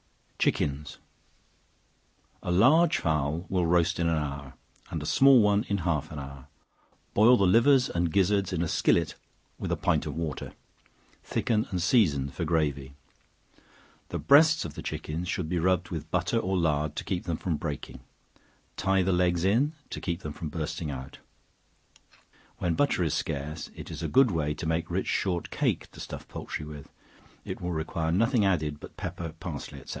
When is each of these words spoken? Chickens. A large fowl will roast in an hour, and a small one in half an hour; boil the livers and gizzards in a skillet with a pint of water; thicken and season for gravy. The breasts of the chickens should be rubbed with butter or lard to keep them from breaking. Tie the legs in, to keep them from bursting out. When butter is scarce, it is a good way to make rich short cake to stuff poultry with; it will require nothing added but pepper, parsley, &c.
Chickens. 0.39 0.97
A 2.41 2.49
large 2.51 2.97
fowl 2.97 3.45
will 3.47 3.67
roast 3.67 3.99
in 3.99 4.07
an 4.07 4.17
hour, 4.17 4.55
and 4.89 5.03
a 5.03 5.05
small 5.05 5.39
one 5.39 5.63
in 5.65 5.79
half 5.85 6.11
an 6.11 6.17
hour; 6.17 6.47
boil 7.13 7.37
the 7.37 7.45
livers 7.45 7.87
and 7.87 8.11
gizzards 8.11 8.51
in 8.51 8.63
a 8.63 8.67
skillet 8.67 9.13
with 9.59 9.71
a 9.71 9.75
pint 9.75 10.07
of 10.07 10.15
water; 10.15 10.53
thicken 11.23 11.67
and 11.69 11.79
season 11.79 12.29
for 12.31 12.43
gravy. 12.43 12.95
The 14.09 14.17
breasts 14.17 14.65
of 14.65 14.73
the 14.73 14.81
chickens 14.81 15.27
should 15.27 15.47
be 15.47 15.59
rubbed 15.59 15.89
with 15.89 16.09
butter 16.09 16.39
or 16.39 16.57
lard 16.57 16.95
to 16.95 17.03
keep 17.03 17.25
them 17.25 17.37
from 17.37 17.57
breaking. 17.57 17.99
Tie 18.77 19.03
the 19.03 19.11
legs 19.13 19.43
in, 19.45 19.73
to 19.91 20.01
keep 20.01 20.21
them 20.21 20.33
from 20.33 20.49
bursting 20.49 20.89
out. 20.89 21.19
When 22.57 22.73
butter 22.73 23.03
is 23.03 23.13
scarce, 23.13 23.69
it 23.75 23.91
is 23.91 24.01
a 24.01 24.07
good 24.07 24.31
way 24.31 24.55
to 24.55 24.65
make 24.65 24.89
rich 24.89 25.05
short 25.05 25.51
cake 25.51 25.91
to 25.91 25.99
stuff 25.99 26.27
poultry 26.27 26.65
with; 26.65 26.89
it 27.45 27.61
will 27.61 27.73
require 27.73 28.11
nothing 28.11 28.43
added 28.43 28.79
but 28.79 28.97
pepper, 28.97 29.33
parsley, 29.39 29.83
&c. 29.85 29.89